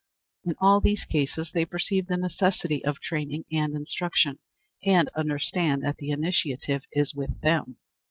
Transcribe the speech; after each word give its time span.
In 0.43 0.55
all 0.59 0.81
these 0.81 1.05
cases 1.05 1.51
they 1.51 1.63
perceive 1.63 2.07
the 2.07 2.17
necessity 2.17 2.83
of 2.83 2.99
training 3.01 3.45
and 3.51 3.75
instruction, 3.75 4.39
and 4.83 5.09
understand 5.09 5.83
that 5.83 5.97
the 5.97 6.09
initiative 6.09 6.81
is 6.91 7.13
with 7.13 7.39
them. 7.41 7.77